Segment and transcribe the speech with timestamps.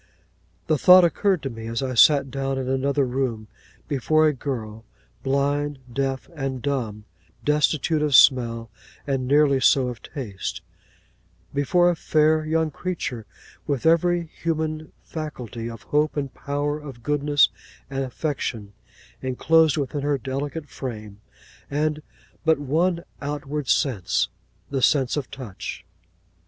[0.65, 3.47] The thought occurred to me as I sat down in another room,
[3.87, 4.83] before a girl,
[5.21, 7.05] blind, deaf, and dumb;
[7.45, 8.71] destitute of smell;
[9.05, 10.61] and nearly so of taste:
[11.53, 13.27] before a fair young creature
[13.67, 17.49] with every human faculty, and hope, and power of goodness
[17.87, 18.73] and affection,
[19.21, 21.21] inclosed within her delicate frame,
[21.69, 22.01] and
[22.43, 25.85] but one outward sense—the sense of touch.